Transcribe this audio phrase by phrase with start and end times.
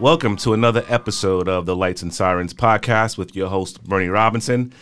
[0.00, 4.72] Welcome to another episode of the Lights and Sirens podcast with your host, Bernie Robinson.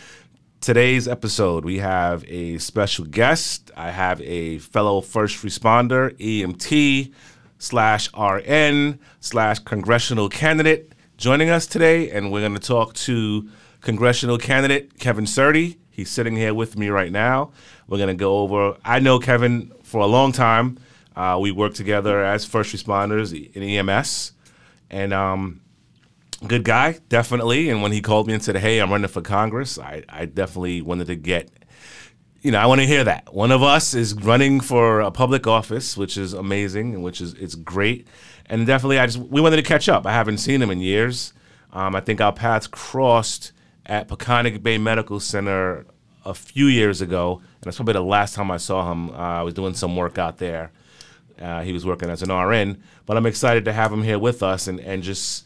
[0.61, 3.71] Today's episode, we have a special guest.
[3.75, 7.11] I have a fellow first responder, EMT
[7.57, 13.49] slash RN slash congressional candidate joining us today, and we're going to talk to
[13.81, 15.77] congressional candidate Kevin Surdi.
[15.89, 17.53] He's sitting here with me right now.
[17.87, 20.77] We're going to go over, I know Kevin for a long time.
[21.15, 24.33] Uh, we worked together as first responders in EMS
[24.89, 25.61] and um,
[26.45, 27.69] good guy, definitely.
[27.69, 30.81] And when he called me and said, "Hey, I'm running for Congress," I, I definitely
[30.81, 31.49] wanted to get,
[32.41, 35.47] you know, I want to hear that one of us is running for a public
[35.47, 38.07] office, which is amazing and which is it's great.
[38.45, 40.05] And definitely, I just we wanted to catch up.
[40.05, 41.33] I haven't seen him in years.
[41.73, 43.51] Um, I think our paths crossed
[43.85, 45.85] at Peconic Bay Medical Center
[46.25, 49.09] a few years ago, and that's probably the last time I saw him.
[49.09, 50.71] Uh, I was doing some work out there.
[51.39, 54.43] Uh, he was working as an RN, but I'm excited to have him here with
[54.43, 55.45] us and, and just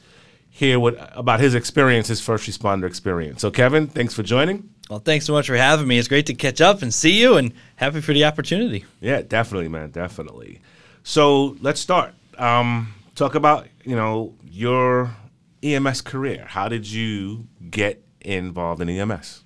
[0.50, 3.42] hear what about his experience, his first responder experience.
[3.42, 4.70] So, Kevin, thanks for joining.
[4.90, 5.98] Well, thanks so much for having me.
[5.98, 8.86] It's great to catch up and see you, and happy for the opportunity.
[9.00, 10.62] Yeah, definitely, man, definitely.
[11.04, 12.14] So let's start.
[12.38, 15.16] Um, talk about you know your
[15.64, 16.46] EMS career.
[16.48, 19.44] How did you get involved in EMS?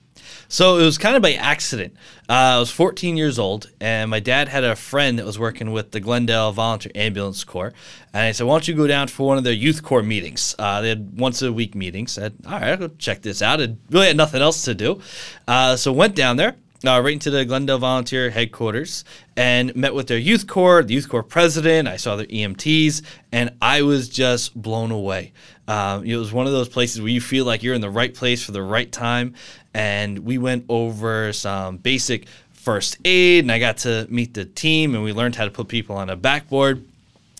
[0.47, 1.95] So it was kind of by accident.
[2.27, 5.71] Uh, I was 14 years old, and my dad had a friend that was working
[5.71, 7.73] with the Glendale Volunteer Ambulance Corps.
[8.13, 10.55] And I said, Why don't you go down for one of their youth corps meetings?
[10.57, 12.17] Uh, they had once a week meetings.
[12.17, 13.61] I said, All right, I'll go check this out.
[13.61, 15.01] I really had nothing else to do.
[15.47, 16.55] Uh, so went down there.
[16.85, 19.05] Uh, right into the Glendale Volunteer headquarters
[19.35, 21.87] and met with their youth corps, the youth corps president.
[21.87, 25.33] I saw their EMTs, and I was just blown away.
[25.67, 28.13] Um, it was one of those places where you feel like you're in the right
[28.13, 29.33] place for the right time
[29.75, 34.95] and we went over some basic first aid and I got to meet the team
[34.95, 36.83] and we learned how to put people on a backboard.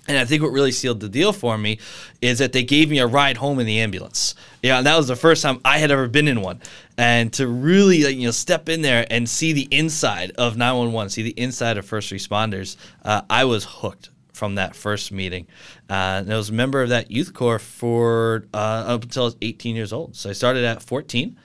[0.07, 1.79] And I think what really sealed the deal for me
[2.21, 4.35] is that they gave me a ride home in the ambulance.
[4.61, 6.61] Yeah, and that was the first time I had ever been in one.
[6.97, 11.09] And to really like, you know step in there and see the inside of 911,
[11.09, 15.47] see the inside of first responders, uh, I was hooked from that first meeting.
[15.89, 19.25] Uh, and I was a member of that youth corps for uh, up until I
[19.25, 20.17] was 18 years old.
[20.17, 21.37] So I started at 14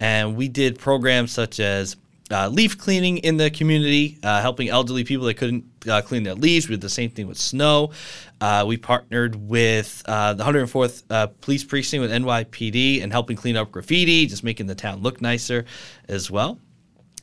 [0.00, 1.96] and we did programs such as
[2.30, 6.34] uh, leaf cleaning in the community, uh, helping elderly people that couldn't uh, clean their
[6.34, 6.68] leaves.
[6.68, 7.92] We did the same thing with snow.
[8.40, 13.56] Uh, we partnered with uh, the 104th uh, Police Precinct with NYPD and helping clean
[13.56, 15.64] up graffiti, just making the town look nicer
[16.08, 16.58] as well.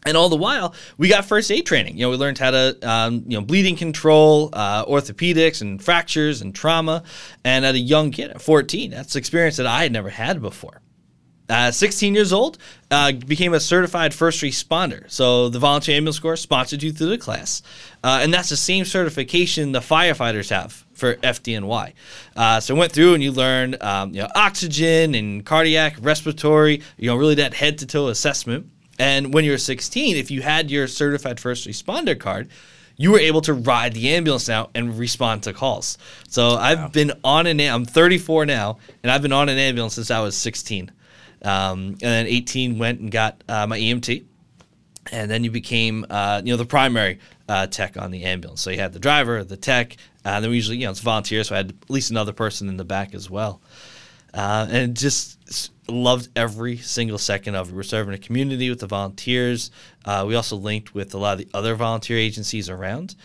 [0.05, 1.97] And all the while, we got first aid training.
[1.97, 6.53] You know, we learned how to, um, you know, bleeding control, orthopedics, and fractures and
[6.53, 7.03] trauma.
[7.45, 10.82] And at a young kid, at 14, that's experience that I had never had before.
[11.53, 12.57] Uh, 16 years old,
[12.89, 15.09] uh, became a certified first responder.
[15.11, 17.61] So the volunteer ambulance corps sponsored you through the class,
[18.03, 21.93] uh, and that's the same certification the firefighters have for FDNY.
[22.35, 27.07] Uh, so went through and you learned, um, you know, oxygen and cardiac, respiratory, you
[27.07, 28.65] know, really that head to toe assessment.
[28.97, 32.49] And when you're 16, if you had your certified first responder card,
[32.97, 35.99] you were able to ride the ambulance now and respond to calls.
[36.29, 40.09] So I've been on an I'm 34 now, and I've been on an ambulance since
[40.09, 40.91] I was 16.
[41.43, 44.25] Um, and then 18 went and got uh, my EMT.
[45.11, 48.61] And then you became, uh, you know, the primary uh, tech on the ambulance.
[48.61, 51.49] So you had the driver, the tech, and then we usually, you know, it's volunteers.
[51.49, 53.61] So I had at least another person in the back as well.
[54.33, 57.75] Uh, and just loved every single second of it.
[57.75, 59.69] We're serving a community with the volunteers.
[60.05, 63.15] Uh, we also linked with a lot of the other volunteer agencies around.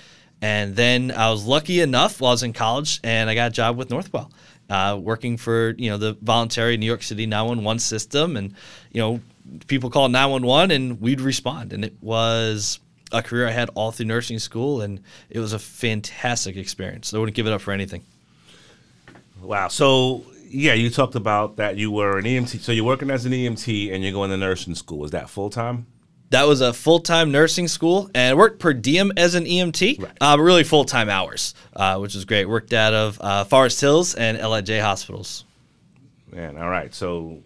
[0.43, 3.55] And then I was lucky enough while I was in college and I got a
[3.55, 4.31] job with Northwell
[4.69, 8.55] uh, working for you know the voluntary New York City 911 system, and
[8.93, 9.21] you know
[9.67, 12.81] people call 911 and we'd respond, and it was
[13.13, 17.15] a career I had all through nursing school, and it was a fantastic experience.
[17.15, 18.05] I wouldn't give it up for anything.
[19.41, 19.69] Wow.
[19.69, 22.61] So yeah, you talked about that you were an EMT.
[22.61, 25.05] So you're working as an EMT and you're going to nursing school.
[25.05, 25.87] Is that full time?
[26.31, 30.11] That was a full time nursing school and worked per diem as an EMT, right.
[30.21, 32.47] uh, but really full time hours, uh, which was great.
[32.47, 35.45] Worked out of uh, Forest Hills and LIJ hospitals.
[36.31, 36.95] Man, all right.
[36.95, 37.43] So,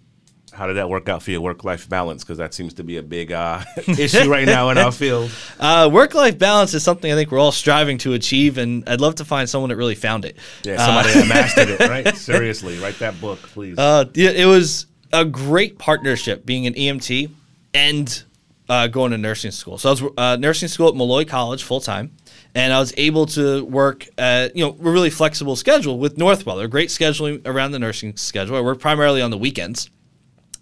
[0.53, 2.25] how did that work out for your work life balance?
[2.25, 5.31] Because that seems to be a big uh, issue right now in our field.
[5.61, 9.01] Uh, work life balance is something I think we're all striving to achieve, and I'd
[9.01, 10.37] love to find someone that really found it.
[10.65, 12.17] Yeah, somebody uh, that mastered it, right?
[12.17, 13.79] Seriously, write that book, please.
[13.79, 17.31] Uh, yeah, it was a great partnership being an EMT
[17.75, 18.25] and
[18.73, 19.77] uh, going to nursing school.
[19.77, 22.11] So I was uh, nursing school at Molloy College full time,
[22.55, 26.57] and I was able to work at you know a really flexible schedule with Northwell.
[26.57, 28.57] They're great scheduling around the nursing schedule.
[28.57, 29.91] I work primarily on the weekends,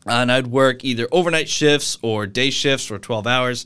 [0.06, 3.64] and I'd work either overnight shifts or day shifts for 12 hours.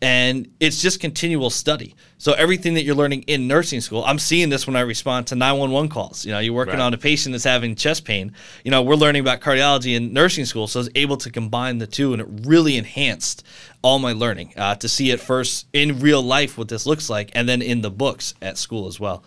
[0.00, 1.96] And it's just continual study.
[2.18, 5.34] So everything that you're learning in nursing school, I'm seeing this when I respond to
[5.34, 6.24] 911 calls.
[6.24, 6.82] You know, you're working Right.
[6.84, 8.32] on a patient that's having chest pain.
[8.64, 11.78] You know, we're learning about cardiology in nursing school, so I was able to combine
[11.78, 13.42] the two, and it really enhanced
[13.82, 17.30] all my learning uh, to see it first in real life what this looks like,
[17.34, 19.22] and then in the books at school as well.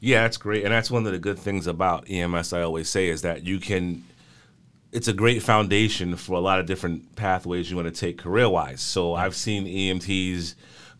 [0.00, 2.52] Yeah, that's great, and that's one of the good things about EMS.
[2.52, 4.04] I always say is that you can.
[4.90, 8.48] It's a great foundation for a lot of different pathways you want to take career
[8.48, 8.82] wise.
[8.82, 10.54] So I've seen EMTs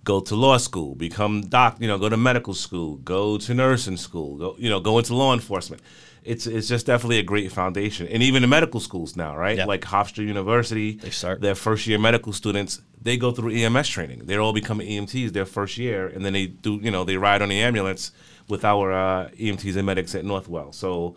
[0.05, 3.97] go to law school, become doc, you know, go to medical school, go to nursing
[3.97, 5.83] school, go, you know, go into law enforcement.
[6.25, 9.59] It's it's just definitely a great foundation, and even the medical schools now, right?
[9.67, 11.41] Like Hofstra University, They start.
[11.41, 12.81] their first year medical students.
[13.01, 14.27] They go through EMS training.
[14.27, 17.43] They're all becoming EMTs their first year, and then they do, you know, they ride
[17.43, 18.13] on the ambulance
[18.49, 20.73] with our uh, EMTs and medics at Northwell.
[20.73, 21.17] So,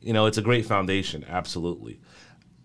[0.00, 1.98] you know, it's a great foundation, absolutely.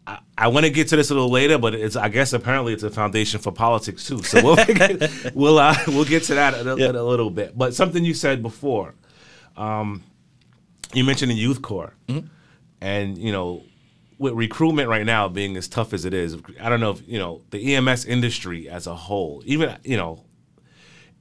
[0.05, 2.73] I, I want to get to this a little later, but it's I guess apparently
[2.73, 4.21] it's a foundation for politics too.
[4.21, 7.57] So we'll get, we'll uh, we'll get to that in a, in a little bit.
[7.57, 8.93] But something you said before,
[9.57, 10.03] um,
[10.93, 12.27] you mentioned the youth corps, mm-hmm.
[12.81, 13.63] and you know,
[14.17, 17.19] with recruitment right now being as tough as it is, I don't know if you
[17.19, 20.25] know the EMS industry as a whole, even you know,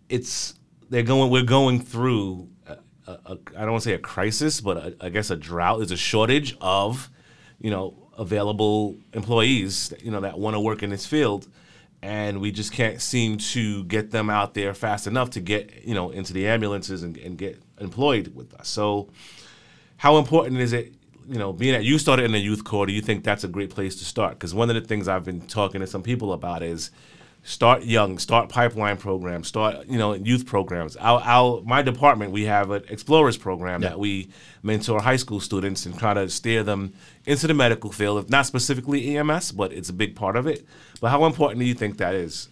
[0.09, 0.55] it's
[0.91, 2.77] they're going we're going through a,
[3.07, 5.81] a, a, I don't want to say a crisis, but a, I guess a drought.
[5.83, 7.09] is a shortage of
[7.61, 11.49] you know available employees you know that want to work in this field,
[12.03, 15.95] and we just can't seem to get them out there fast enough to get you
[15.95, 18.69] know into the ambulances and, and get employed with us.
[18.69, 19.09] So,
[20.01, 20.95] how important is it?
[21.29, 23.49] You know, being that you started in the youth corps, do you think that's a
[23.49, 24.33] great place to start?
[24.33, 26.91] Because one of the things I've been talking to some people about is
[27.43, 30.97] start young, start pipeline programs, start you know youth programs.
[30.97, 34.31] Our, our my department we have an explorers program that we
[34.63, 36.95] mentor high school students and try to steer them
[37.27, 38.25] into the medical field.
[38.25, 40.65] if Not specifically EMS, but it's a big part of it.
[41.03, 42.49] But how important do you think that is?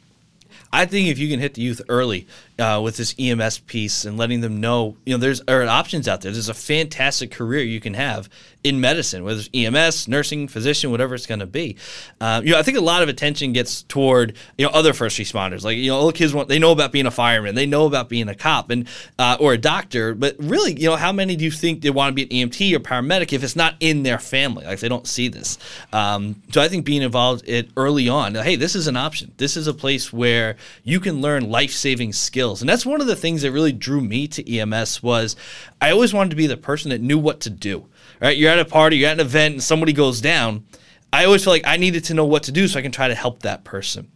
[0.71, 2.27] I think if you can hit the youth early
[2.59, 6.33] uh, with this EMS piece and letting them know, you know, there's options out there.
[6.33, 8.29] There's a fantastic career you can have
[8.65, 11.77] in medicine, whether it's EMS, nursing, physician, whatever it's going to be.
[12.21, 15.19] Uh, you know, I think a lot of attention gets toward you know other first
[15.19, 15.65] responders.
[15.65, 18.09] Like you know, all kids want they know about being a fireman, they know about
[18.09, 18.89] being a cop, and
[19.19, 20.15] uh, or a doctor.
[20.15, 22.75] But really, you know, how many do you think they want to be an EMT
[22.75, 24.65] or paramedic if it's not in their family?
[24.67, 25.59] Like they don't see this.
[25.93, 29.33] Um, so I think being involved it early on, hey, this is an option.
[29.37, 33.07] This is a place where you can learn life saving skills, and that's one of
[33.07, 35.03] the things that really drew me to EMS.
[35.03, 35.37] Was
[35.81, 37.87] I always wanted to be the person that knew what to do.
[38.21, 40.65] Right, you're at a party, you're at an event, and somebody goes down.
[41.13, 43.09] I always felt like I needed to know what to do so I can try
[43.09, 44.11] to help that person.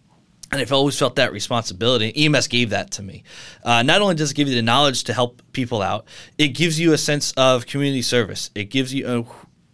[0.50, 2.12] And I've always felt that responsibility.
[2.14, 3.22] EMS gave that to me.
[3.64, 6.04] Uh, not only does it give you the knowledge to help people out,
[6.36, 8.50] it gives you a sense of community service.
[8.54, 9.26] It gives you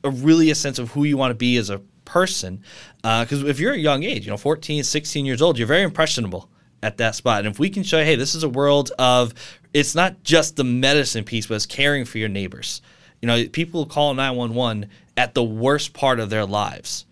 [0.05, 2.63] a, a really a sense of who you want to be as a person.
[3.03, 6.49] Because if you're a young age, you know, 14, 16 years old, you're very impressionable
[6.83, 7.45] at that spot.
[7.45, 9.35] And if we can show, hey, this is a world of,
[9.75, 12.83] it's not just the medicine piece, but it's caring for your neighbors.
[13.21, 17.05] You know, people call 911 at the worst part of their lives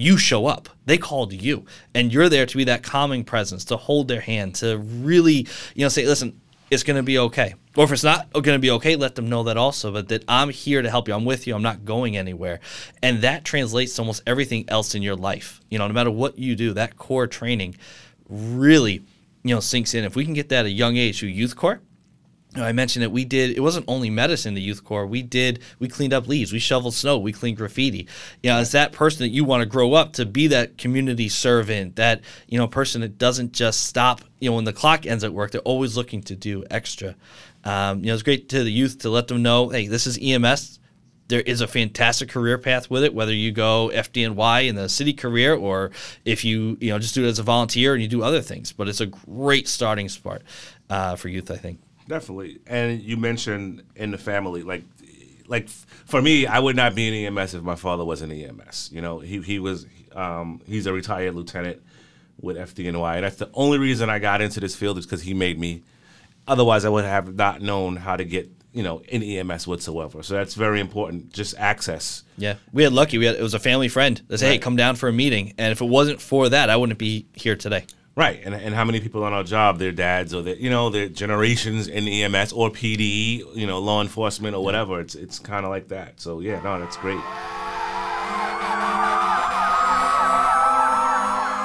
[0.00, 0.68] you show up.
[0.86, 4.54] They called you, and you're there to be that calming presence, to hold their hand,
[4.56, 6.40] to really, you know, say, listen,
[6.70, 7.54] it's going to be okay.
[7.76, 10.24] Or if it's not going to be okay, let them know that also, but that
[10.26, 11.14] I'm here to help you.
[11.14, 11.54] I'm with you.
[11.54, 12.60] I'm not going anywhere.
[13.02, 15.60] And that translates to almost everything else in your life.
[15.68, 17.76] You know, no matter what you do, that core training
[18.30, 19.04] really,
[19.42, 20.04] you know, sinks in.
[20.04, 21.80] If we can get that at a young age through youth corps,
[22.56, 23.56] I mentioned that we did.
[23.56, 24.54] It wasn't only medicine.
[24.54, 25.06] The youth corps.
[25.06, 25.60] We did.
[25.78, 26.52] We cleaned up leaves.
[26.52, 27.18] We shoveled snow.
[27.18, 28.08] We cleaned graffiti.
[28.42, 31.28] You know, as that person that you want to grow up to be that community
[31.28, 34.22] servant, that you know person that doesn't just stop.
[34.40, 37.14] You know, when the clock ends at work, they're always looking to do extra.
[37.62, 40.18] Um, you know, it's great to the youth to let them know, hey, this is
[40.20, 40.79] EMS.
[41.30, 45.12] There is a fantastic career path with it, whether you go FDNY in the city
[45.12, 45.92] career or
[46.24, 48.72] if you you know just do it as a volunteer and you do other things.
[48.72, 50.42] But it's a great starting spot
[50.90, 51.80] uh, for youth, I think.
[52.08, 52.58] Definitely.
[52.66, 54.82] And you mentioned in the family, like,
[55.46, 58.90] like for me, I would not be in EMS if my father was in EMS.
[58.92, 61.80] You know, he he was um, he's a retired lieutenant
[62.40, 65.34] with FDNY, and that's the only reason I got into this field is because he
[65.34, 65.84] made me.
[66.48, 70.22] Otherwise, I would have not known how to get you know in EMS whatsoever.
[70.22, 71.32] So that's very important.
[71.32, 72.24] Just access.
[72.36, 73.18] Yeah, we had lucky.
[73.18, 75.54] We had it was a family friend that said, "Hey, come down for a meeting."
[75.58, 77.86] And if it wasn't for that, I wouldn't be here today.
[78.16, 80.90] Right, and, and how many people on our job, their dads or their, you know,
[80.90, 85.00] their generations in EMS or PDE, you know, law enforcement or whatever.
[85.00, 86.20] It's it's kind of like that.
[86.20, 87.20] So yeah, no, that's great.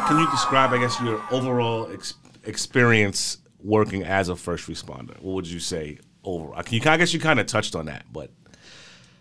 [0.08, 5.20] Can you describe, I guess, your overall ex- experience working as a first responder?
[5.20, 6.62] What would you say overall?
[6.70, 8.32] You, I guess you kind of touched on that, but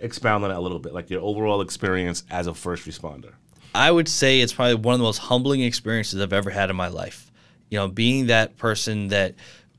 [0.00, 3.32] expound on that a little bit, like your overall experience as a first responder.
[3.74, 6.76] I would say it's probably one of the most humbling experiences I've ever had in
[6.76, 7.30] my life.
[7.70, 9.34] You know, being that person that,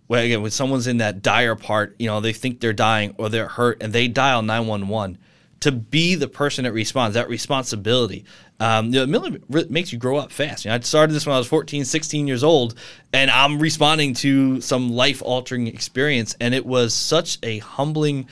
[0.08, 3.30] well, again, when someone's in that dire part, you know, they think they're dying or
[3.30, 5.18] they're hurt and they dial 911
[5.66, 8.24] to be the person that responds, that responsibility.
[8.60, 10.64] Um, you know, it makes you grow up fast.
[10.64, 12.76] You know, I started this when I was 14, 16 years old,
[13.12, 16.36] and I'm responding to some life altering experience.
[16.40, 18.28] And it was such a humbling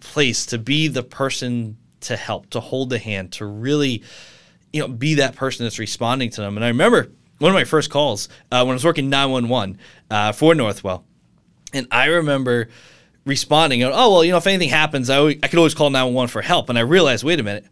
[0.00, 4.02] place to be the person to help, to hold the hand, to really,
[4.70, 6.58] you know, be that person that's responding to them.
[6.58, 9.78] And I remember one of my first calls uh, when I was working 911
[10.10, 11.04] uh, for Northwell.
[11.72, 12.68] And I remember
[13.28, 16.42] responding, oh, well, you know, if anything happens, I, I could always call 911 for
[16.42, 16.68] help.
[16.68, 17.66] And I realized, wait a minute,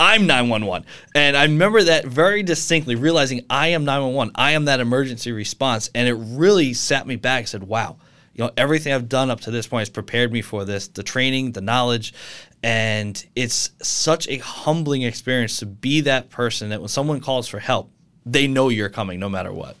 [0.00, 0.86] I'm 911.
[1.14, 4.32] And I remember that very distinctly, realizing I am 911.
[4.36, 5.90] I am that emergency response.
[5.94, 7.98] And it really sat me back said, wow,
[8.34, 11.02] you know, everything I've done up to this point has prepared me for this the
[11.02, 12.14] training, the knowledge.
[12.62, 17.58] And it's such a humbling experience to be that person that when someone calls for
[17.58, 17.90] help,
[18.24, 19.76] they know you're coming no matter what.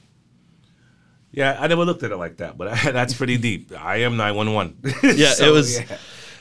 [1.32, 3.72] Yeah, I never looked at it like that, but that's pretty deep.
[3.78, 4.76] I am 911.
[5.16, 5.80] Yeah, so, it was.
[5.80, 5.98] Yeah.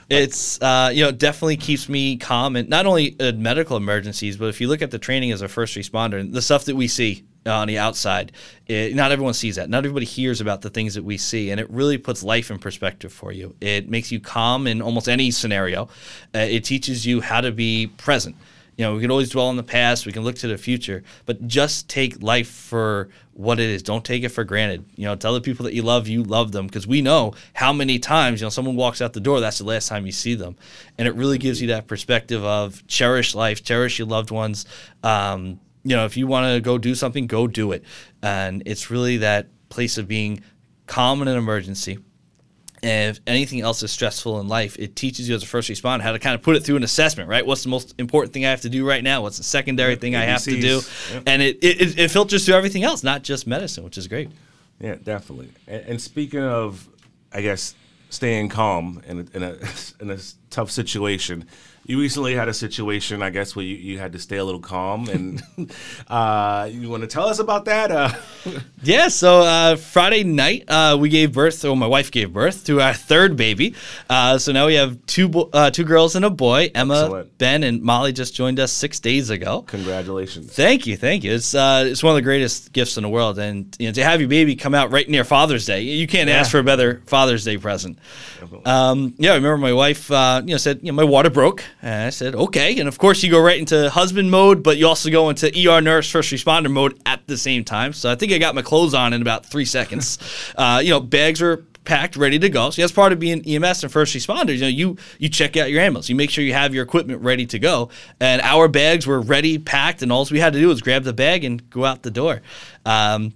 [0.10, 4.50] It's uh, you know definitely keeps me calm and not only in medical emergencies, but
[4.50, 6.90] if you look at the training as a first responder, and the stuff that we
[6.90, 8.34] see on the outside,
[8.68, 9.70] it, not everyone sees that.
[9.70, 12.60] Not everybody hears about the things that we see, and it really puts life in
[12.60, 13.56] perspective for you.
[13.62, 15.84] It makes you calm in almost any scenario.
[16.36, 18.36] Uh, it teaches you how to be present
[18.82, 21.04] you know, we can always dwell on the past, we can look to the future,
[21.28, 23.84] but just take life for what it is.
[23.84, 24.84] Don't take it for granted.
[24.96, 27.74] You know, tell the people that you love you love them because we know how
[27.74, 30.34] many times, you know, someone walks out the door, that's the last time you see
[30.34, 30.56] them.
[30.98, 34.66] And it really gives you that perspective of cherish life, cherish your loved ones.
[35.04, 37.84] Um, you know, if you want to go do something, go do it.
[38.24, 40.42] And it's really that place of being
[40.88, 42.00] calm in an emergency,
[42.84, 46.12] if anything else is stressful in life, it teaches you as a first responder how
[46.12, 47.46] to kind of put it through an assessment, right?
[47.46, 49.22] What's the most important thing I have to do right now?
[49.22, 50.82] What's the secondary thing I have to do?
[51.12, 51.24] Yep.
[51.28, 54.30] And it, it, it filters through everything else, not just medicine, which is great.
[54.80, 55.50] Yeah, definitely.
[55.68, 56.88] And, and speaking of,
[57.32, 57.76] I guess,
[58.10, 59.58] staying calm in a, in a,
[60.02, 60.18] in a
[60.50, 61.46] tough situation,
[61.86, 64.62] you recently had a situation, I guess, where you, you had to stay a little
[64.62, 65.42] calm, and
[66.08, 67.92] uh, you want to tell us about that?
[67.92, 68.12] Uh,
[68.84, 69.08] yeah.
[69.08, 72.94] So uh, Friday night, uh, we gave birth, or my wife gave birth to our
[72.94, 73.74] third baby.
[74.10, 76.70] Uh, so now we have two bo- uh, two girls and a boy.
[76.76, 77.38] Emma, Excellent.
[77.40, 79.64] Ben, and Molly just joined us six days ago.
[79.64, 80.54] Congratulations!
[80.54, 81.34] Thank you, thank you.
[81.34, 84.20] It's it's one of the greatest gifts in the world, and you know, to have
[84.20, 86.36] your baby come out right near Father's Day, you can't yeah.
[86.36, 87.98] ask for a better Father's Day present.
[88.66, 91.64] Um, yeah, I remember my wife, you know, said, you know, my water broke.
[91.82, 92.78] And I said, okay.
[92.80, 95.82] And of course, you go right into husband mode, but you also go into ER
[95.82, 97.94] nurse, first responder mode at the same time.
[97.94, 100.20] So I think I got my clothes on in about three seconds.
[100.58, 102.70] uh, you know, bags were packed, ready to go.
[102.70, 104.56] So that's part of being EMS and first responders.
[104.56, 107.22] You know, you you check out your ambulance, you make sure you have your equipment
[107.22, 107.90] ready to go.
[108.20, 111.14] And our bags were ready, packed, and all we had to do was grab the
[111.14, 112.42] bag and go out the door.
[112.86, 113.34] Um,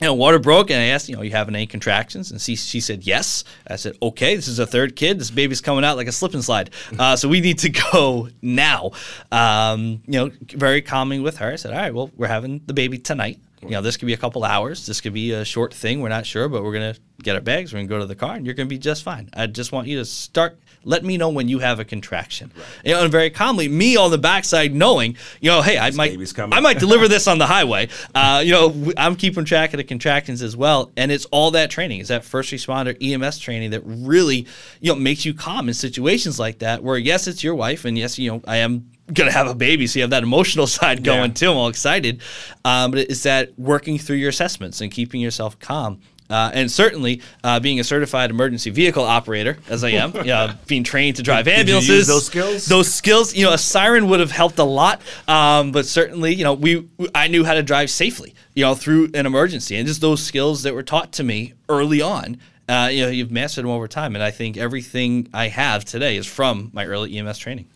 [0.00, 2.30] you know, water broke, and I asked, you know, you having any contractions?
[2.30, 3.44] And she, she said, yes.
[3.66, 5.18] I said, okay, this is a third kid.
[5.18, 6.70] This baby's coming out like a slip and slide.
[6.98, 8.90] Uh, so we need to go now.
[9.30, 11.52] Um, you know, very calming with her.
[11.52, 13.38] I said, all right, well, we're having the baby tonight.
[13.62, 14.86] You know, this could be a couple hours.
[14.86, 16.00] This could be a short thing.
[16.00, 17.72] We're not sure, but we're going to get our bags.
[17.72, 19.30] We're going to go to the car, and you're going to be just fine.
[19.34, 22.52] I just want you to start let me know when you have a contraction.
[22.56, 22.64] Right.
[22.84, 25.96] You know, and very calmly, me on the backside knowing, you know, hey, I this
[25.96, 27.88] might, I might deliver this on the highway.
[28.14, 31.70] Uh, you know, I'm keeping track of the contractions as well, and it's all that
[31.70, 34.46] training, It's that first responder EMS training that really,
[34.80, 36.84] you know, makes you calm in situations like that.
[36.84, 39.86] Where yes, it's your wife, and yes, you know, I am gonna have a baby,
[39.86, 41.34] so you have that emotional side going yeah.
[41.34, 41.50] too.
[41.50, 42.22] I'm all excited,
[42.64, 46.00] um, but it's that working through your assessments and keeping yourself calm.
[46.28, 50.82] Uh, and certainly, uh, being a certified emergency vehicle operator, as I am, uh, being
[50.82, 54.58] trained to drive ambulances, those skills, those skills, you know, a siren would have helped
[54.58, 55.00] a lot.
[55.28, 59.10] Um, but certainly, you know, we, I knew how to drive safely, you know, through
[59.14, 62.38] an emergency, and just those skills that were taught to me early on.
[62.68, 66.16] Uh, you know, you've mastered them over time, and I think everything I have today
[66.16, 67.68] is from my early EMS training.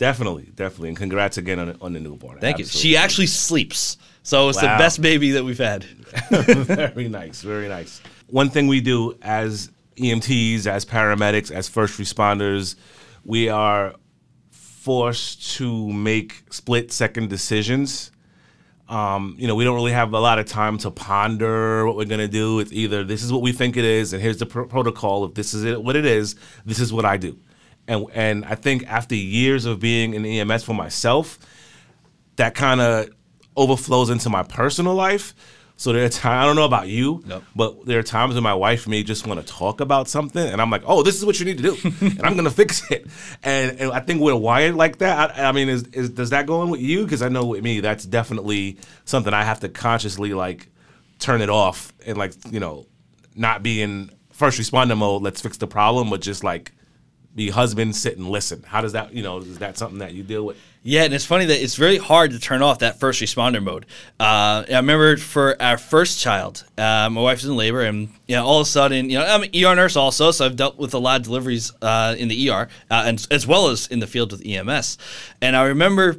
[0.00, 2.38] Definitely, definitely, and congrats again on, on the newborn.
[2.38, 2.88] Thank Absolutely.
[2.88, 2.94] you.
[2.94, 3.98] She actually sleeps.
[4.22, 4.72] So it's wow.
[4.72, 5.84] the best baby that we've had.
[6.30, 8.00] very nice, very nice.
[8.28, 12.76] One thing we do as EMTs, as paramedics, as first responders,
[13.26, 13.94] we are
[14.50, 18.10] forced to make split second decisions.
[18.88, 22.06] Um, you know, we don't really have a lot of time to ponder what we're
[22.06, 22.60] going to do.
[22.60, 25.26] It's either this is what we think it is, and here's the pr- protocol.
[25.26, 27.38] If this is it, what it is, this is what I do.
[27.90, 31.38] And, and I think after years of being in EMS for myself,
[32.36, 33.08] that kind of
[33.56, 35.34] overflows into my personal life.
[35.76, 37.42] So there are times I don't know about you, Yep.
[37.56, 40.60] but there are times when my wife may just want to talk about something, and
[40.60, 43.06] I'm like, "Oh, this is what you need to do," and I'm gonna fix it.
[43.42, 45.38] And, and I think we're wired like that.
[45.38, 47.04] I, I mean, is, is does that go in with you?
[47.04, 50.68] Because I know with me, that's definitely something I have to consciously like
[51.18, 52.86] turn it off and like you know
[53.34, 55.22] not be in first responder mode.
[55.22, 56.72] Let's fix the problem, but just like
[57.34, 58.62] be husband, sit and listen.
[58.62, 60.56] How does that you know is that something that you deal with?
[60.82, 63.84] Yeah, and it's funny that it's very hard to turn off that first responder mode.
[64.18, 68.34] Uh, I remember for our first child, uh, my wife was in labor, and you
[68.34, 70.78] know, all of a sudden, you know, I'm an ER nurse also, so I've dealt
[70.78, 74.06] with a lot of deliveries uh, in the ER, and as well as in the
[74.06, 74.96] field with EMS.
[75.42, 76.16] And I remember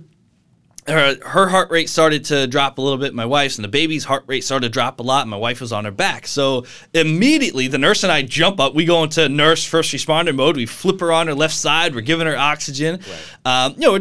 [0.91, 4.03] her, her heart rate started to drop a little bit, my wife's, and the baby's
[4.03, 6.27] heart rate started to drop a lot, and my wife was on her back.
[6.27, 8.75] So immediately, the nurse and I jump up.
[8.75, 10.57] We go into nurse first responder mode.
[10.57, 11.95] We flip her on her left side.
[11.95, 12.99] We're giving her oxygen.
[13.45, 13.99] Um, you know,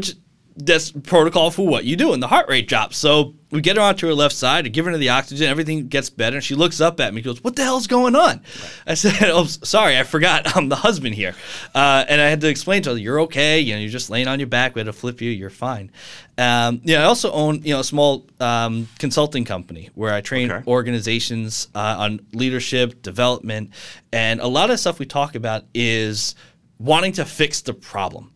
[0.60, 2.96] that's protocol for what you do, and the heart rate drops.
[2.96, 5.48] So we get her onto her left side, and give her the oxygen.
[5.48, 7.20] Everything gets better, and she looks up at me.
[7.22, 8.42] Goes, "What the hell's going on?"
[8.86, 10.56] I said, "Oh, sorry, I forgot.
[10.56, 11.34] I'm the husband here."
[11.74, 13.60] Uh, and I had to explain to her, "You're okay.
[13.60, 14.74] You know, you're just laying on your back.
[14.74, 15.30] We had to flip you.
[15.30, 15.90] You're fine."
[16.38, 20.50] Um, yeah, I also own you know a small um, consulting company where I train
[20.50, 20.64] Okay.
[20.70, 23.70] organizations uh, on leadership development,
[24.12, 26.34] and a lot of stuff we talk about is
[26.78, 28.32] wanting to fix the problem.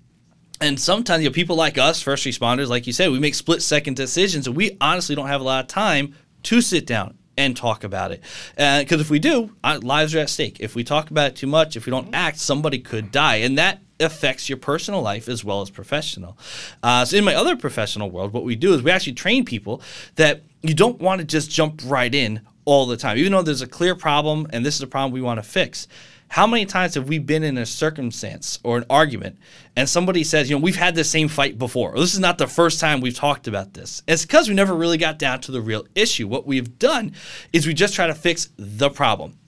[0.61, 3.62] And sometimes, you know, people like us, first responders, like you said, we make split
[3.62, 7.56] second decisions, and we honestly don't have a lot of time to sit down and
[7.56, 8.23] talk about it.
[8.56, 10.58] Because if we do, uh, lives are at stake.
[10.61, 13.58] If we talk about it too much, if we don't act, somebody could die, and
[13.58, 16.38] that affects your personal life as well as professional.
[16.82, 19.82] Uh, so, in my other professional world, what we do is we actually train people
[20.16, 23.62] that you don't want to just jump right in all the time, even though there's
[23.62, 25.87] a clear problem and this is a problem we want to fix.
[26.35, 29.38] How many times have we been in a circumstance or an argument
[29.76, 32.49] and somebody says, you know, we've had the same fight before, this is not the
[32.49, 34.03] first time we've talked about this?
[34.09, 36.26] It's because we never really got down to the real issue.
[36.26, 37.12] What we've done
[37.53, 39.38] is we just try to fix the problem.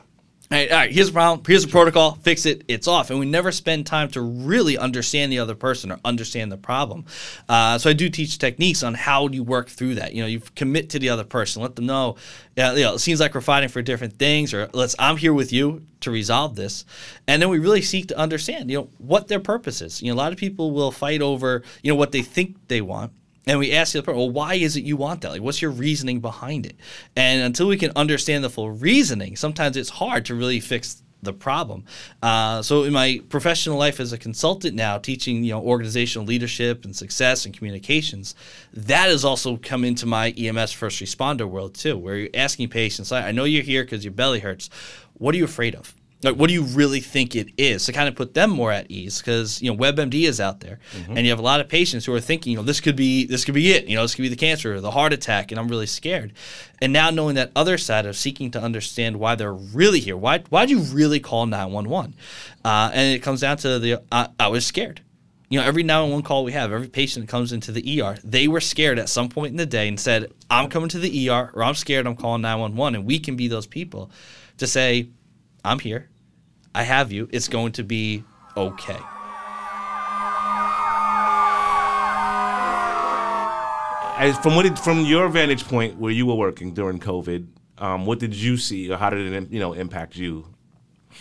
[0.48, 1.44] All right, all right, here's a problem.
[1.44, 2.12] Here's a protocol.
[2.22, 2.62] Fix it.
[2.68, 3.10] It's off.
[3.10, 7.04] And we never spend time to really understand the other person or understand the problem.
[7.48, 10.14] Uh, so I do teach techniques on how you work through that.
[10.14, 11.62] You know, you commit to the other person.
[11.62, 12.14] Let them know,
[12.56, 14.94] yeah, you know, it seems like we're fighting for different things, or let's.
[15.00, 16.84] I'm here with you to resolve this.
[17.26, 20.00] And then we really seek to understand, you know, what their purpose is.
[20.00, 22.80] You know, a lot of people will fight over, you know, what they think they
[22.80, 23.10] want.
[23.46, 25.30] And we ask the other person, well, why is it you want that?
[25.30, 26.76] Like, what's your reasoning behind it?
[27.14, 31.32] And until we can understand the full reasoning, sometimes it's hard to really fix the
[31.32, 31.84] problem.
[32.22, 36.84] Uh, so in my professional life as a consultant now, teaching you know organizational leadership
[36.84, 38.34] and success and communications,
[38.72, 43.12] that has also come into my EMS first responder world too, where you're asking patients,
[43.12, 44.70] I I know you're here because your belly hurts.
[45.14, 45.94] What are you afraid of?
[46.26, 47.86] Like, what do you really think it is?
[47.86, 50.80] To kind of put them more at ease, because you know WebMD is out there,
[51.08, 53.26] and you have a lot of patients who are thinking, you know, this could be
[53.26, 53.86] this could be it.
[53.86, 56.32] You know, this could be the cancer, or the heart attack, and I'm really scared.
[56.80, 60.40] And now knowing that other side of seeking to understand why they're really here, why
[60.50, 62.14] why'd you really call 911?
[62.64, 65.02] Uh, and it comes down to the I, I was scared.
[65.48, 68.48] You know, every 911 call we have, every patient that comes into the ER, they
[68.48, 71.52] were scared at some point in the day and said, I'm coming to the ER
[71.54, 72.96] or I'm scared, I'm calling 911.
[72.96, 74.10] And we can be those people
[74.58, 75.06] to say,
[75.64, 76.08] I'm here.
[76.76, 77.26] I have you.
[77.32, 78.22] It's going to be
[78.54, 78.98] okay.
[84.18, 87.46] As from what it, from your vantage point where you were working during COVID,
[87.78, 90.46] um, what did you see, or how did it you know impact you?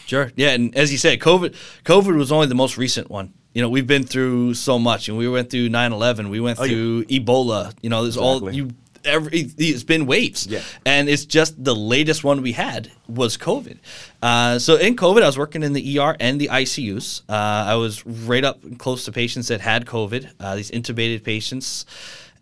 [0.05, 0.31] Sure.
[0.35, 3.33] Yeah, and as you said, COVID COVID was only the most recent one.
[3.53, 6.29] You know, we've been through so much, and we went through 9/11.
[6.29, 6.69] We went Oh, yeah.
[6.71, 7.73] through Ebola.
[7.81, 8.71] You know, there's all you.
[9.05, 10.61] Every it's been waves, Yeah.
[10.85, 13.77] and it's just the latest one we had was COVID.
[14.21, 17.21] Uh, so in COVID, I was working in the ER and the ICUs.
[17.29, 20.31] Uh, I was right up close to patients that had COVID.
[20.39, 21.85] Uh, these intubated patients.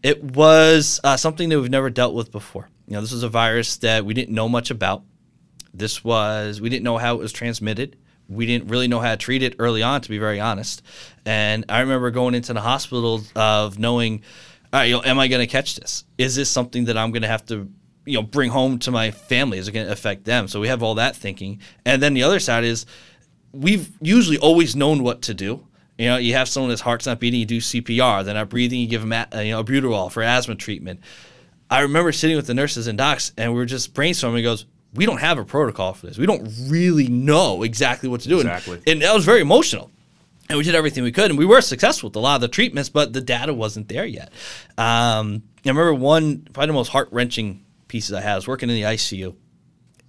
[0.01, 2.69] It was uh, something that we've never dealt with before.
[2.87, 5.03] You know, this was a virus that we didn't know much about.
[5.73, 7.97] This was we didn't know how it was transmitted.
[8.29, 10.81] We didn't really know how to treat it early on, to be very honest.
[11.25, 14.21] And I remember going into the hospital of knowing,
[14.73, 16.03] all right, you know, am I going to catch this?
[16.17, 17.69] Is this something that I'm going to have to,
[18.05, 19.59] you know, bring home to my family?
[19.59, 20.47] Is it going to affect them?
[20.47, 21.59] So we have all that thinking.
[21.85, 22.87] And then the other side is,
[23.51, 25.67] we've usually always known what to do.
[25.99, 28.25] You know, you have someone that's heart's not beating, you do CPR.
[28.25, 31.01] They're not breathing, you give them uh, you know, albuterol for asthma treatment.
[31.69, 34.37] I remember sitting with the nurses and docs, and we were just brainstorming.
[34.37, 36.17] He goes, "We don't have a protocol for this.
[36.17, 38.81] We don't really know exactly what to do." And- Exactly.
[38.85, 39.89] And, that was very emotional.
[40.49, 42.47] And we did everything we could, and we were successful with a lot of the
[42.49, 44.31] treatments, but the data wasn't there yet.
[44.77, 48.33] Um, I remember one probably the most heart wrenching pieces I had.
[48.33, 49.35] I was working in the ICU,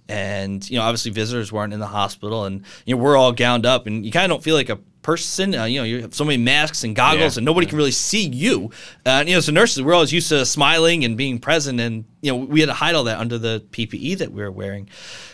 [0.09, 3.65] and you know, obviously visitors weren't in the hospital, and you know, we're all gowned
[3.65, 5.55] up, and you kind of don't feel like a person.
[5.55, 7.39] Uh, you know, you have so many masks and goggles, Yeah.
[7.39, 8.71] and nobody can really see you.
[9.05, 12.05] Uh, and, you know, as nurses, we're always used to smiling and being present, and
[12.21, 14.89] you know, we had to hide all that under the PPE that we were wearing.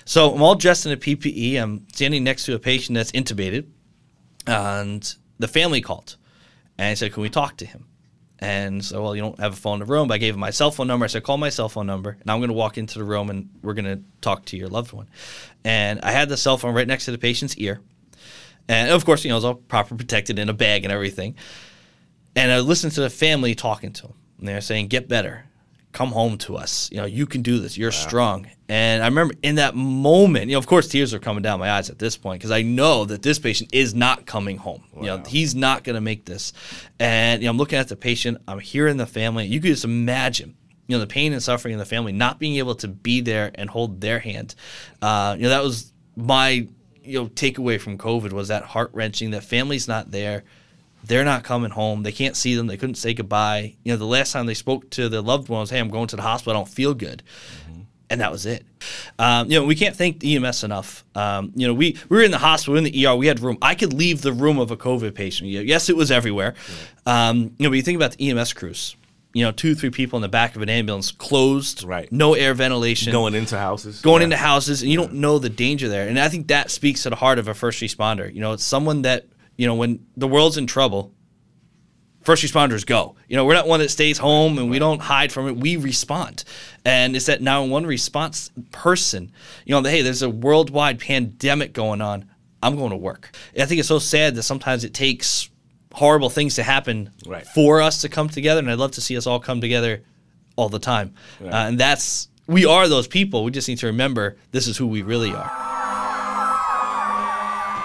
[0.05, 1.55] So I'm all dressed in a PPE.
[1.61, 3.65] I'm standing next to a patient that's intubated,
[4.47, 6.17] and the family called,
[6.77, 7.87] and I said, "Can we talk to him?"
[8.41, 10.07] And so, well, you don't have a phone in the room.
[10.07, 11.03] But I gave him my cell phone number.
[11.03, 13.29] I said, call my cell phone number, and I'm going to walk into the room
[13.29, 15.07] and we're going to talk to your loved one.
[15.63, 17.81] And I had the cell phone right next to the patient's ear.
[18.67, 21.35] And of course, you know, it was all proper protected in a bag and everything.
[22.35, 24.13] And I listened to the family talking to him.
[24.39, 25.45] And they're saying, get better.
[25.91, 26.89] Come home to us.
[26.91, 27.77] You know, you can do this.
[27.77, 28.47] You're strong.
[28.69, 31.69] And I remember in that moment, you know, of course, tears are coming down my
[31.69, 34.83] eyes at this point because I know that this patient is not coming home.
[34.95, 36.53] You know, he's not going to make this.
[36.99, 39.45] And, you know, I'm looking at the patient, I'm hearing the family.
[39.47, 40.55] You could just imagine
[40.87, 43.51] you know the pain and suffering in the family not being able to be there
[43.55, 44.55] and hold their hand
[45.01, 46.67] uh, you know that was my
[47.01, 50.43] you know takeaway from covid was that heart wrenching that family's not there
[51.05, 54.05] they're not coming home they can't see them they couldn't say goodbye you know the
[54.05, 56.59] last time they spoke to their loved ones hey i'm going to the hospital i
[56.59, 57.23] don't feel good
[58.09, 58.65] and that was it.
[59.19, 61.05] Um, you know, we can't thank the EMS enough.
[61.15, 63.39] Um, you know, we, we were in the hospital, we in the ER, we had
[63.39, 63.57] room.
[63.61, 65.49] I could leave the room of a COVID patient.
[65.49, 66.55] You know, Yes, it was everywhere.
[67.05, 68.97] Um, you know, but you think about the EMS crews.
[69.33, 72.11] You know, two, three people in the back of an ambulance, closed, Right.
[72.11, 74.01] No air ventilation, Going into houses.
[74.01, 74.25] going Yeah.
[74.25, 76.09] into houses, and you don't know the danger there.
[76.09, 78.33] And I think that speaks to the heart of a first responder.
[78.33, 79.25] You know, it's someone that
[79.61, 81.11] you know when the world's in trouble,
[82.23, 83.15] first responders go.
[83.27, 85.55] You know, we're not one that stays home and we don't hide from it.
[85.55, 86.43] We respond.
[86.83, 89.31] And it's that 911 response person,
[89.65, 92.25] you know, that, hey, there's a worldwide pandemic going on.
[92.63, 93.29] I'm going to work.
[93.53, 95.49] And I think it's so sad that sometimes it takes
[95.93, 97.45] horrible things to happen Right.
[97.45, 98.59] for us to come together.
[98.59, 100.01] And I'd love to see us all come together
[100.55, 101.13] all the time.
[101.39, 103.43] Uh, and that's, we are those people.
[103.43, 105.51] We just need to remember this is who we really are.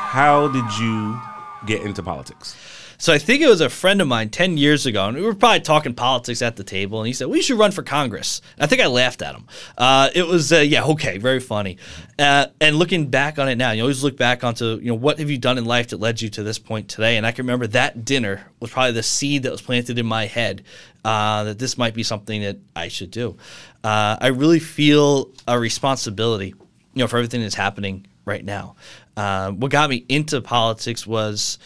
[0.09, 1.21] How did you
[1.67, 2.57] get into politics?
[2.99, 5.35] So I think it was a friend of mine 10 years ago, and we were
[5.35, 8.41] probably talking politics at the table, and he said, We should run for Congress.
[8.59, 9.47] I think I laughed at him.
[9.77, 11.77] Uh, it was, uh, yeah, okay, very funny.
[12.19, 15.19] Uh, and looking back on it now, you always look back onto, you know, what
[15.19, 17.19] have you done in life that led you to this point today?
[17.19, 20.25] And I can remember that dinner was probably the seed that was planted in my
[20.25, 20.65] head
[21.05, 23.37] uh, that this might be something that I should do.
[23.85, 26.49] Uh, I really feel a responsibility,
[26.95, 28.77] you know, for everything that's happening right now.
[29.17, 31.59] Uh, what got me into politics was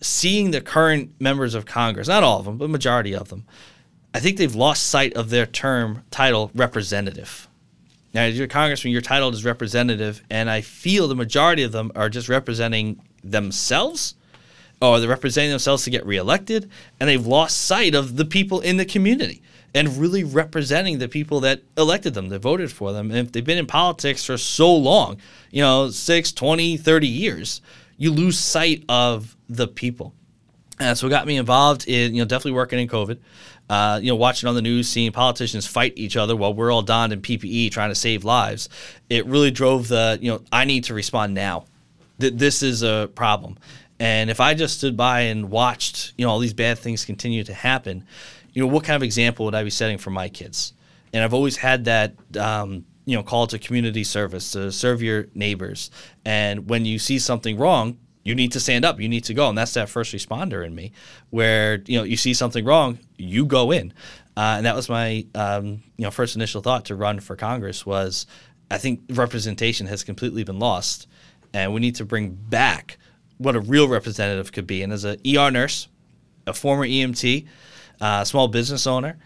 [0.00, 3.44] seeing the current members of Congress, not all of them, but majority of them,
[4.12, 7.48] I think they've lost sight of their term title representative.
[8.12, 11.72] Now, as you're a congressman, your title is representative, and I feel the majority of
[11.72, 14.14] them are just representing themselves
[14.80, 18.76] or they're representing themselves to get reelected, and they've lost sight of the people in
[18.76, 19.42] the community
[19.76, 23.10] and really representing the people that elected them, that voted for them.
[23.10, 25.18] And if they've been in politics for so long,
[25.50, 27.60] you know, 6, 20, 30 years,
[27.98, 30.14] you lose sight of the people.
[30.80, 33.18] And so it got me involved in, you know, definitely working in COVID.
[33.68, 36.82] Uh, you know, watching on the news, seeing politicians fight each other while we're all
[36.82, 38.70] donned in PPE trying to save lives.
[39.10, 41.66] It really drove the, you know, I need to respond now.
[42.18, 43.58] Th- this is a problem.
[43.98, 47.44] And if I just stood by and watched, you know, all these bad things continue
[47.44, 48.06] to happen,
[48.56, 50.72] you know, what kind of example would I be setting for my kids?
[51.12, 55.26] And I've always had that, um, you know, call to community service to serve your
[55.34, 55.90] neighbors.
[56.24, 58.98] And when you see something wrong, you need to stand up.
[58.98, 60.92] You need to go, and that's that first responder in me,
[61.28, 63.92] where you know you see something wrong, you go in,
[64.36, 67.86] uh, and that was my um, you know first initial thought to run for Congress
[67.86, 68.26] was,
[68.68, 71.06] I think representation has completely been lost,
[71.54, 72.98] and we need to bring back
[73.38, 74.82] what a real representative could be.
[74.82, 75.86] And as a ER nurse,
[76.48, 77.46] a former EMT,
[78.00, 79.18] uh, small business owner,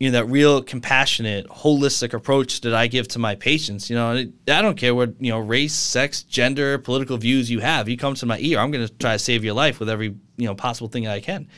[0.00, 3.90] you know that real compassionate, holistic approach that I give to my patients.
[3.90, 7.86] You know, I don't care what you know race, sex, gender, political views you have.
[7.86, 10.16] You come to my ear, I'm going to try to save your life with every
[10.38, 11.48] you know possible thing I can,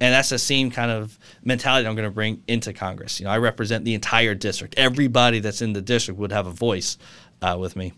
[0.00, 3.20] and that's the same kind of mentality I'm going to bring into Congress.
[3.20, 4.76] You know, I represent the entire district.
[4.78, 6.96] Everybody that's in the district would have a voice
[7.42, 7.92] uh, with me.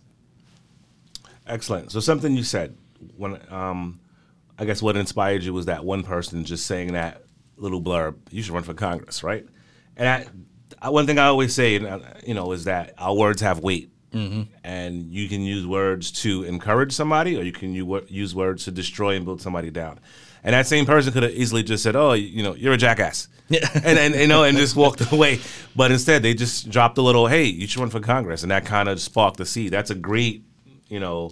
[1.47, 1.93] Excellent.
[1.93, 2.77] So something you said
[3.17, 4.01] when um,
[4.59, 7.23] I guess what inspired you was that one person just saying that
[7.57, 8.17] little blurb.
[8.31, 9.47] You should run for Congress, right?
[9.97, 10.27] And I,
[10.87, 13.91] I, one thing I always say, uh, you know, is that our words have weight,
[14.65, 17.73] and you can use words to encourage somebody, or you can
[18.09, 20.01] use words to destroy and build somebody down.
[20.45, 23.29] And that same person could have easily just said, "Oh, you know, you're a jackass,"
[23.51, 25.41] and, and you know, and just walked away.
[25.77, 28.67] But instead, they just dropped a little, "Hey, you should run for Congress," and that
[28.67, 29.73] kind of sparked the seed.
[29.73, 30.45] That's a great,
[30.89, 31.31] you know,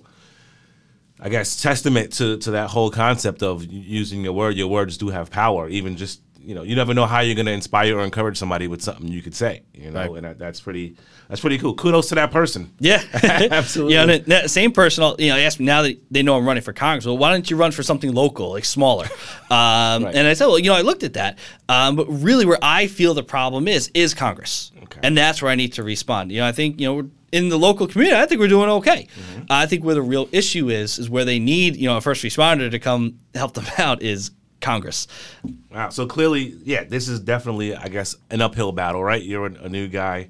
[1.22, 4.56] I guess testament to to that whole concept of using your word.
[4.56, 7.44] Your words do have power, even just you know, you never know how you're going
[7.44, 9.62] to inspire or encourage somebody with something you could say.
[9.74, 10.10] You know, Right.
[10.16, 10.96] and that, that's pretty
[11.28, 11.74] that's pretty cool.
[11.74, 12.72] Kudos to that person.
[12.80, 13.94] Yeah, Absolutely.
[13.94, 16.46] Yeah, and that same person, I'll- you know, asked me now that they know I'm
[16.46, 17.04] running for Congress.
[17.04, 19.06] Well, why don't you run for something local, like smaller?
[19.50, 22.58] Um, And I said, well, you know, I looked at that, um, but really, where
[22.62, 25.00] I feel the problem is is Congress, Okay.
[25.02, 26.30] and that's where I need to respond.
[26.32, 27.10] You know, I think you know.
[27.32, 29.06] In the local community, I think we're doing okay.
[29.06, 29.42] Mm-hmm.
[29.50, 32.24] I think where the real issue is is where they need you know a first
[32.24, 35.06] responder to come help them out is Congress.
[35.70, 35.88] Wow.
[35.90, 39.22] So clearly, yeah, this is definitely, I guess, an uphill battle, right?
[39.22, 40.28] You're a, new guy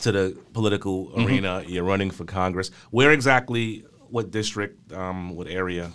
[0.00, 1.26] to the political Mm-hmm.
[1.26, 1.64] arena.
[1.66, 2.70] You're running for Congress.
[2.90, 3.84] Where exactly?
[4.10, 4.92] What district?
[4.92, 5.90] Um, what area?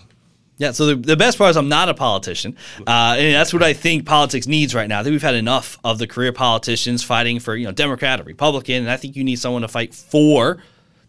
[0.58, 3.62] Yeah, so the, the best part is I'm not a politician, uh, and that's what
[3.62, 5.00] I think politics needs right now.
[5.00, 8.24] I think we've had enough of the career politicians fighting for you know Democrat or
[8.24, 10.58] Republican, and I think you need someone to fight for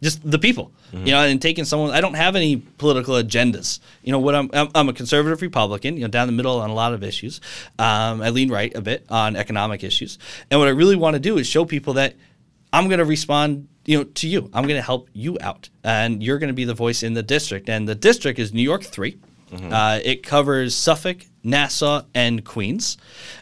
[0.03, 0.73] just the people.
[1.05, 1.91] You know, and taking someone.
[1.91, 3.81] I don't have any political agendas.
[4.03, 5.97] You know, what I'm I'm, I'm a conservative Republican.
[5.97, 7.41] You know, down the middle on a lot of issues.
[7.79, 10.19] Um, I lean right a bit on economic issues,
[10.51, 12.15] and what I really want to do is show people that
[12.73, 14.51] I'm going to respond, you know, to you.
[14.53, 17.23] I'm going to help you out, and you're going to be the voice in the
[17.23, 17.69] district.
[17.69, 18.85] And the district is New York
[19.49, 22.99] 3 Uh, it covers Suffolk, Nassau, and Queens.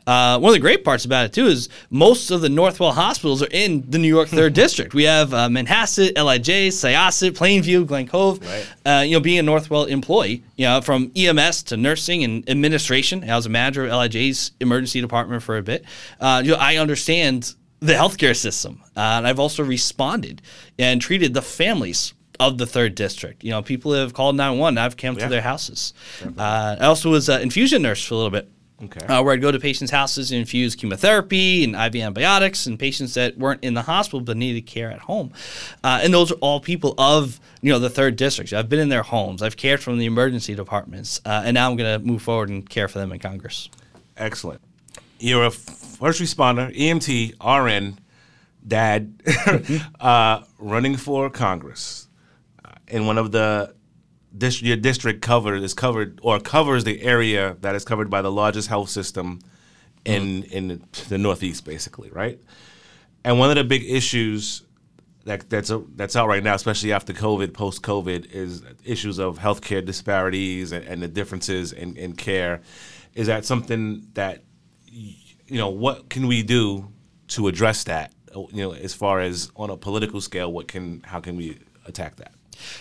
[0.07, 3.43] Uh, one of the great parts about it too is most of the Northwell hospitals
[3.43, 4.95] are in the New York Third District.
[4.95, 8.41] We have uh, Manhasset, LIJ, Syosset, Plainview, Glen Cove.
[8.41, 8.67] Right.
[8.85, 13.29] Uh, you know, being a Northwell employee, you know, from EMS to nursing and administration.
[13.29, 15.85] I was a manager of LIJ's emergency department for a bit.
[16.21, 20.41] Uh, you know, I understand the healthcare system, uh, and I've also responded
[20.79, 23.43] and treated the families of the third district.
[23.45, 24.79] You know, people have called 911.
[24.79, 25.25] I've come Yeah.
[25.25, 25.93] to their houses.
[26.37, 28.49] Uh, I also was an infusion nurse for a little bit.
[28.85, 29.07] Okay.
[29.07, 33.15] Uh, where I'd go to patients' houses and infuse chemotherapy and IV antibiotics and patients
[33.15, 35.33] that weren't in the hospital but needed care at home.
[35.83, 38.53] Uh, and those are all people of you know the third district.
[38.53, 39.41] I've been in their homes.
[39.41, 42.21] I've cared for them in the emergency departments, uh, and now I'm going to move
[42.21, 43.71] forward and care for them in Congress.
[44.19, 44.61] Excellent.
[45.19, 47.99] You're a first responder, EMT, RN,
[48.69, 49.23] dad,
[50.01, 52.06] uh, running for Congress.
[52.89, 53.75] In one of the
[54.39, 58.69] your district covered is covered or covers the area that is covered by the largest
[58.69, 59.41] health system
[60.05, 62.39] in in the Northeast, basically, right?
[63.25, 64.63] And one of the big issues
[65.25, 69.39] that that's a, that's out right now, especially after COVID, post COVID, is issues of
[69.39, 72.61] healthcare disparities and, and the differences in, in care.
[73.15, 74.45] Is that something that
[74.87, 75.69] you know?
[75.69, 76.93] What can we do
[77.29, 78.13] to address that?
[78.35, 82.17] You know, as far as on a political scale, what can how can we attack
[82.17, 82.33] that?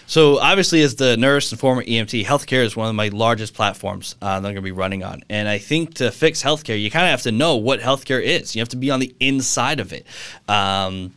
[0.07, 4.15] So obviously, as the nurse and former EMT, healthcare is one of my largest platforms
[4.21, 5.23] uh, that I'm going to be running on.
[5.29, 8.55] And I think to fix healthcare, you kind of have to know what healthcare is.
[8.55, 10.05] You have to be on the inside of it.
[10.47, 11.13] Um,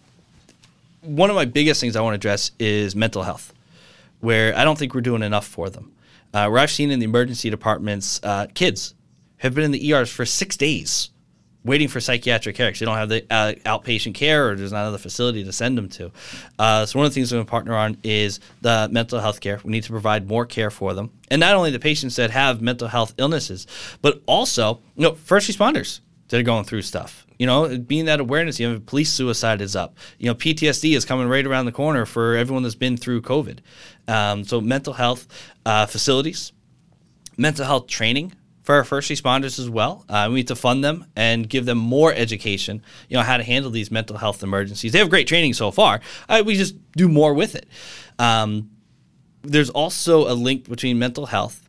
[1.03, 3.53] one of my biggest things I want to address is mental health,
[4.21, 5.92] where I don't think we're doing enough for them.
[6.35, 8.94] Uh, where I've seen in the emergency departments, uh, kids
[9.38, 11.11] have been in the ERs for six days
[11.64, 14.83] waiting for psychiatric care because they don't have the uh, outpatient care or there's not
[14.83, 16.11] another facility to send them to.
[16.59, 19.40] Uh, so one of the things we're going to partner on is the mental health
[19.40, 19.61] care.
[19.64, 22.62] We need to provide more care for them, and not only the patients that have
[22.62, 23.66] mental health illnesses,
[24.03, 27.27] but also you know first responders that are going through stuff.
[27.38, 29.97] You know, being that awareness, you know, police suicide is up.
[30.18, 33.61] You know, PTSD is coming right around the corner for everyone that's been through COVID.
[34.09, 35.29] Um, so mental health
[35.64, 36.53] uh, facilities,
[37.37, 38.33] mental health training
[38.68, 40.04] for our first responders as well.
[40.11, 43.42] Uh, we need to fund them and give them more education, you know, how to
[43.42, 44.92] handle these mental health emergencies.
[44.92, 46.02] They have great training so far.
[46.28, 47.66] Uh, we just do more with it.
[48.18, 48.68] Um,
[49.40, 51.66] there's also a link between mental health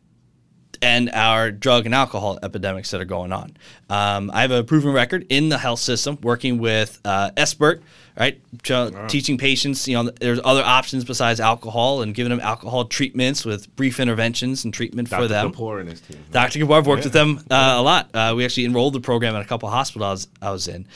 [0.82, 3.56] and our drug and alcohol epidemics that are going on.
[3.88, 7.82] Um, I have a proven record in the health system working with uh, SBIRT,
[8.18, 8.40] right?
[8.62, 13.44] Ch- Teaching patients, you know, there's other options besides alcohol and giving them alcohol treatments
[13.44, 15.28] with brief interventions and treatment for Dr.
[15.28, 15.52] them.
[15.52, 16.24] Kapoor and his team.
[16.30, 16.58] Dr.
[16.60, 18.10] Kapoor, I've worked with them uh, a lot.
[18.14, 20.86] Uh, we actually enrolled the program at a couple hospitals I was in.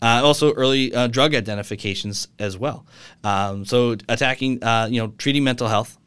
[0.00, 2.86] Uh, also, early uh, drug identifications as well.
[3.22, 5.98] Um, so, attacking, uh, you know, treating mental health,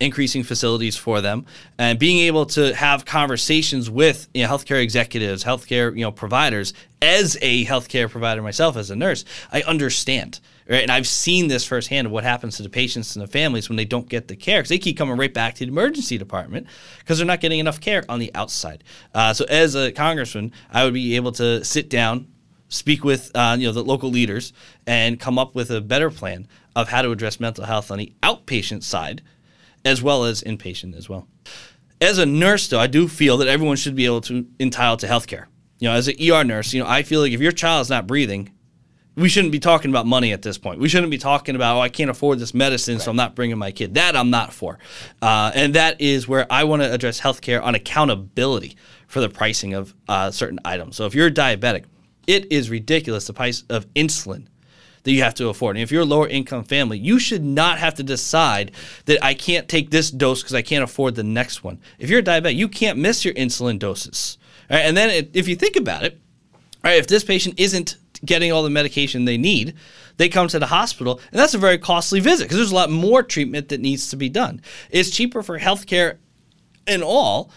[0.00, 1.44] increasing facilities for them,
[1.78, 6.72] and being able to have conversations with you know, healthcare executives, healthcare you know providers.
[7.02, 10.40] As a healthcare provider myself, as a nurse, I understand.
[10.68, 13.68] Right, and I've seen this firsthand of what happens to the patients and the families
[13.68, 16.16] when they don't get the care because they keep coming right back to the emergency
[16.16, 16.68] department
[17.00, 18.84] because they're not getting enough care on the outside.
[19.12, 22.28] Uh, so, as a congressman, I would be able to sit down,
[22.68, 24.52] speak with uh, you know the local leaders,
[24.86, 28.12] and come up with a better plan of how to address mental health on the
[28.22, 29.22] outpatient side
[29.84, 31.26] as well as inpatient as well.
[32.00, 35.06] As a nurse, though, I do feel that everyone should be able to entitled to
[35.06, 35.48] health care.
[35.78, 38.06] You know, as an ER nurse, you know, I feel like if your child's not
[38.06, 38.52] breathing,
[39.16, 40.80] we shouldn't be talking about money at this point.
[40.80, 43.02] We shouldn't be talking about, oh, I can't afford this medicine, right.
[43.02, 43.94] so I'm not bringing my kid.
[43.94, 44.78] That I'm not for.
[45.20, 48.76] Uh, and that is where I want to address healthcare on accountability
[49.08, 50.96] for the pricing of uh, certain items.
[50.96, 51.84] So if you're diabetic,
[52.26, 54.46] it is ridiculous the price of insulin
[55.02, 55.76] that you have to afford.
[55.76, 58.72] And if you're a lower income family, you should not have to decide
[59.06, 61.78] that I can't take this dose because I can't afford the next one.
[61.98, 64.38] If you're a diabetic, you can't miss your insulin doses.
[64.70, 64.80] Right?
[64.80, 66.20] And then it, if you think about it,
[66.84, 69.74] right, if this patient isn't getting all the medication they need,
[70.18, 72.90] they come to the hospital, and that's a very costly visit because there's a lot
[72.90, 74.60] more treatment that needs to be done.
[74.90, 76.18] It's cheaper for healthcare
[76.86, 77.50] and all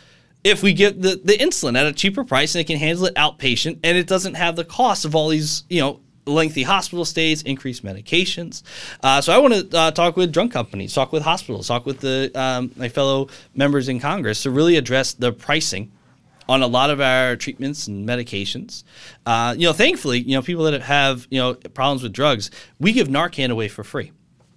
[0.43, 3.15] if we get the, the insulin at a cheaper price and it can handle it
[3.15, 7.41] outpatient and it doesn't have the cost of all these, you know, lengthy hospital stays,
[7.43, 8.63] increased medications.
[9.01, 11.99] Uh, so I want to uh, talk with drug companies, talk with hospitals, talk with
[11.99, 15.91] the um, my fellow members in Congress to really address the pricing
[16.49, 18.83] on a lot of our treatments and medications.
[19.25, 22.91] Uh, you know, thankfully, you know, people that have you know problems with drugs, we
[22.91, 24.11] give Narcan away for free.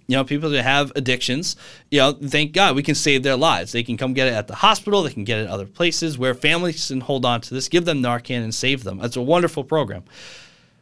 [0.09, 1.57] You know, people that have addictions,
[1.91, 3.73] you know, thank God we can save their lives.
[3.73, 6.33] They can come get it at the hospital, they can get it other places where
[6.33, 9.01] families can hold on to this, give them Narcan and save them.
[9.03, 10.05] It's a wonderful program.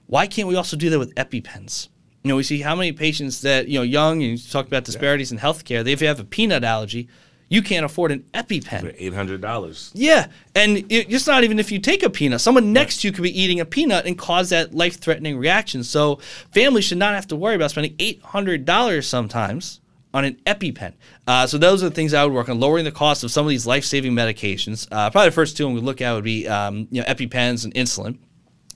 [0.08, 1.90] Why can't we also do that with EpiPens?
[2.24, 4.84] You know, we see how many patients that, you know, young, and you talk about
[4.84, 5.38] disparities yeah.
[5.38, 7.08] in healthcare, they have a peanut allergy,
[7.50, 8.96] you can't afford an EpiPen.
[8.98, 9.92] Eight hundred dollars.
[9.94, 12.42] Yeah, and it's not even if you take a peanut.
[12.42, 15.84] Someone next to you could be eating a peanut and cause that life-threatening reaction.
[15.84, 16.20] So
[16.52, 19.80] families should not have to worry about spending eight hundred dollars sometimes
[20.14, 20.94] on an EpiPen.
[21.28, 23.46] Uh, so those are the things I would work on, lowering the cost of some
[23.46, 24.88] of these life-saving medications.
[24.90, 27.74] Uh, probably the first two we look at would be um, you know EpiPens and
[27.76, 28.18] insulin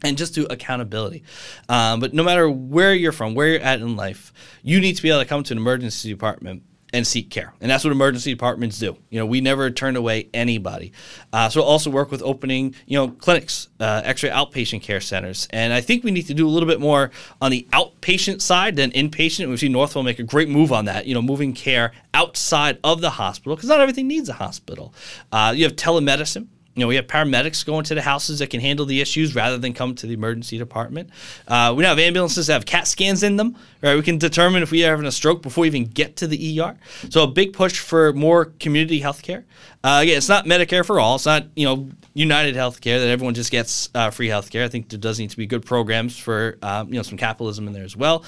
[0.03, 1.23] and just do accountability.
[1.67, 4.33] Um, but no matter where you're from, where you're at in life,
[4.63, 7.53] you need to be able to come to an emergency department and seek care.
[7.61, 8.97] And that's what emergency departments do.
[9.09, 10.91] You know, we never turn away anybody.
[11.31, 15.47] Uh, so also work with opening, you know, clinics, uh, extra outpatient care centers.
[15.51, 18.75] And I think we need to do a little bit more on the outpatient side
[18.75, 19.49] than inpatient.
[19.49, 23.01] We've seen Northwell make a great move on that, you know, moving care outside of
[23.01, 24.93] the hospital because not everything needs a hospital.
[25.31, 26.47] Uh, you have telemedicine
[26.79, 29.57] you know, we have paramedics going to the houses that can handle the issues rather
[29.57, 31.09] than come to the emergency department.
[31.45, 33.95] Uh, we now have ambulances that have CAT scans in them, right?
[33.95, 36.61] We can determine if we are having a stroke before we even get to the
[36.61, 36.77] ER.
[37.09, 39.45] So a big push for more community health care.
[39.83, 41.15] Uh, again, it's not Medicare for all.
[41.15, 44.63] It's not, you know, United Healthcare that everyone just gets uh, free health care.
[44.63, 47.67] I think there does need to be good programs for, um, you know, some capitalism
[47.67, 48.23] in there as well,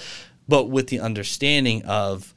[0.50, 2.34] but with the understanding of,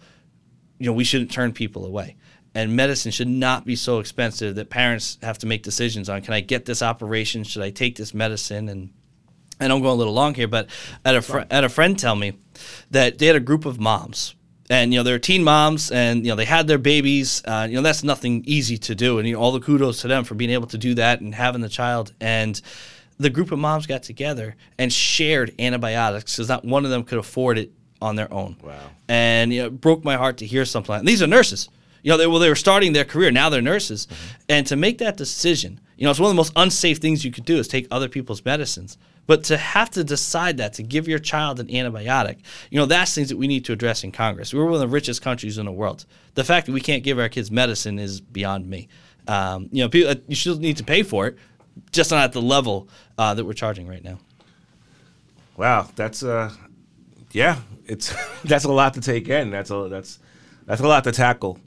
[0.79, 2.15] you know, we shouldn't turn people away
[2.55, 6.35] and medicine should not be so expensive that parents have to make decisions on can
[6.35, 7.45] I get this operation?
[7.45, 8.69] Should I take this medicine?
[8.69, 8.91] And
[9.61, 10.69] and I'm going a little long here, but
[11.05, 12.35] I had a, fr- had a friend tell me
[12.91, 14.35] that they had a group of moms.
[14.71, 17.43] And you know they're teen moms, and you know they had their babies.
[17.45, 20.09] Uh, you know that's nothing easy to do, and you know, all the kudos to
[20.09, 22.15] them for being able to do that and having the child.
[22.19, 22.59] And
[23.19, 27.19] the group of moms got together and shared antibiotics because not one of them could
[27.19, 28.57] afford it on their own.
[28.63, 28.81] Wow!
[29.07, 30.95] And you know, it broke my heart to hear something.
[30.95, 31.69] Like, these are nurses
[32.05, 33.33] you know, they, well, they were starting their career.
[33.33, 34.07] Now they're nurses.
[34.07, 34.37] Mm-hmm.
[34.51, 37.33] And to make that decision, you know, it's one of the most unsafe things you
[37.33, 38.99] could do is take other people's medicines.
[39.27, 42.41] But to have to decide that, to give your child an antibiotic,
[42.71, 44.53] you know, that's things that we need to address in Congress.
[44.53, 46.05] We're one of the richest countries in the world.
[46.35, 48.89] The fact that we can't give our kids medicine is beyond me.
[49.27, 51.39] Um, you know, people, uh, you still need to pay for it,
[51.91, 52.87] just not at the level
[53.17, 54.19] uh, that we're charging right now.
[55.57, 56.53] Wow, that's uh,
[57.33, 58.15] yeah, it's
[58.45, 59.51] that's a lot to take in.
[59.51, 60.19] That's a that's
[60.67, 61.59] that's a lot to tackle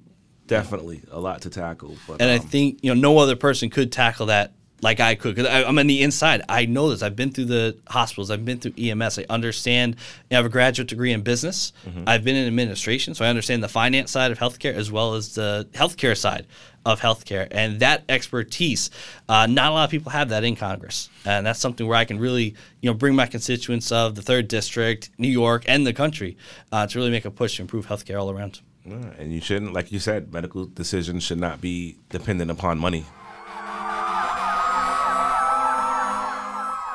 [0.47, 1.95] definitely a lot to tackle.
[2.07, 5.15] But, and um, I think you know no other person could tackle that like I
[5.15, 6.43] could because I'm on the inside.
[6.47, 7.01] I know this.
[7.01, 8.29] I've been through the hospitals.
[8.29, 9.19] I've been through EMS.
[9.19, 9.95] I understand.
[10.29, 11.73] I have a graduate degree in business.
[11.85, 12.03] Mm-hmm.
[12.07, 15.33] I've been in administration, so I understand the finance side of healthcare as well as
[15.33, 16.45] the healthcare side
[16.85, 17.47] of healthcare.
[17.51, 18.91] And that expertise,
[19.27, 22.05] uh, not a lot of people have that in Congress, and that's something where I
[22.05, 25.93] can really you know bring my constituents of the third district, New York, and the
[25.93, 26.37] country
[26.71, 28.61] uh, to really make a push to improve healthcare all around.
[28.91, 33.05] And you shouldn't, like you said, medical decisions should not be dependent upon money.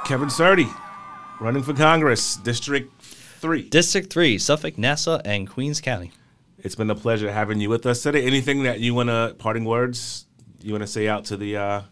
[0.05, 0.73] Kevin Surdi,
[1.41, 3.69] running for Congress, District 3.
[3.69, 6.11] District 3, Suffolk, Nassau, and Queens County.
[6.59, 8.25] It's been a pleasure having you with us today.
[8.25, 10.27] Anything that you want to, parting words,
[10.61, 11.83] you want to say out to the uh,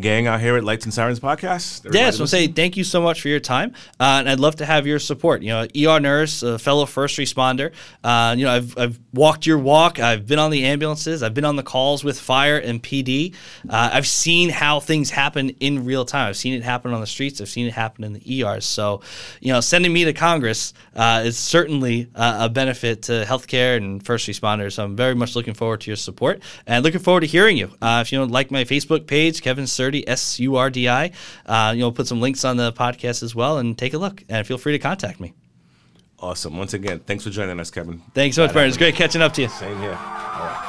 [0.00, 1.80] gang out here at Lights and Sirens podcast.
[1.80, 4.56] Everybody yeah, so say thank you so much for your time, uh, and I'd love
[4.56, 5.42] to have your support.
[5.42, 7.72] You know, ER nurse, a fellow first responder.
[8.02, 9.98] Uh, you know, I've, I've walked your walk.
[9.98, 11.22] I've been on the ambulances.
[11.22, 13.34] I've been on the calls with fire and PD.
[13.68, 16.28] Uh, I've seen how things happen in real time.
[16.28, 17.40] I've seen it happen on the streets.
[17.40, 18.64] I've seen it happen in the ERs.
[18.64, 19.02] So,
[19.40, 24.28] you know, sending me to Congress uh, is certainly a benefit to healthcare and first
[24.28, 24.72] responders.
[24.72, 27.70] So I'm very much looking forward to your support and looking forward to hearing you.
[27.80, 29.66] Uh, if you don't like my Facebook page, Kevin.
[29.82, 31.10] Surdi, S U R D I.
[31.46, 34.24] Uh, you know, put some links on the podcast as well and take a look
[34.28, 35.34] and feel free to contact me.
[36.18, 36.56] Awesome.
[36.56, 38.00] Once again, thanks for joining us, Kevin.
[38.14, 38.68] Thanks so much, Brian.
[38.68, 39.48] It's great catching up to you.
[39.48, 39.90] Same here.
[39.90, 40.68] All right.